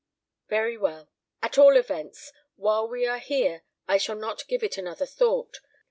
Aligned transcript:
"Very 0.49 0.79
well. 0.79 1.11
At 1.43 1.59
all 1.59 1.77
events, 1.77 2.33
while 2.55 2.87
we 2.87 3.05
are 3.05 3.19
here, 3.19 3.61
I 3.87 3.97
shall 3.99 4.15
not 4.15 4.47
give 4.47 4.63
it 4.63 4.75
another 4.79 5.05
thought. 5.05 5.59